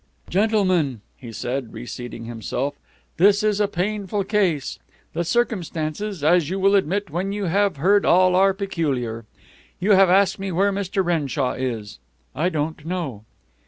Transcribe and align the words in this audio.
"Gentlemen," 0.31 1.01
he 1.15 1.31
said, 1.31 1.73
reseating 1.73 2.25
himself, 2.25 2.73
"this 3.17 3.43
is 3.43 3.59
a 3.61 3.67
painful 3.67 4.23
case. 4.23 4.79
The 5.13 5.23
circumstances, 5.23 6.23
as 6.23 6.49
you 6.49 6.59
will 6.59 6.73
admit 6.73 7.11
when 7.11 7.31
you 7.31 7.43
have 7.45 7.77
heard 7.77 8.03
all, 8.03 8.35
are 8.35 8.55
peculiar. 8.55 9.25
You 9.79 9.91
have 9.91 10.09
asked 10.09 10.39
me 10.39 10.51
where 10.51 10.71
Mr. 10.73 11.05
Renshaw 11.05 11.51
is. 11.53 11.99
I 12.33 12.49
don't 12.49 12.83
know." 12.83 13.25